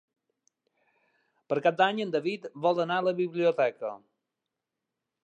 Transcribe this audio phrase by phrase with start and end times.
[1.53, 3.93] Per Cap d'Any en David vol anar a la biblioteca.